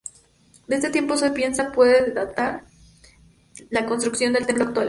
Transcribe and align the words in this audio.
De 0.65 0.77
este 0.77 0.89
tiempo 0.89 1.15
se 1.15 1.29
piensa 1.29 1.71
puede 1.71 2.11
datar 2.11 2.63
la 3.69 3.85
construcción 3.85 4.33
del 4.33 4.47
templo 4.47 4.63
actual. 4.63 4.79